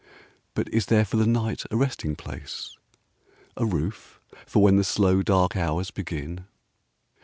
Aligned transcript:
But 0.55 0.67
is 0.69 0.87
there 0.87 1.05
for 1.05 1.17
the 1.17 1.27
night 1.27 1.63
a 1.69 1.77
resting 1.77 2.15
place? 2.15 2.75
A 3.55 3.67
roof 3.67 4.19
for 4.47 4.63
when 4.63 4.77
the 4.77 4.83
slow 4.83 5.21
dark 5.21 5.55
hours 5.55 5.91
begin. 5.91 6.45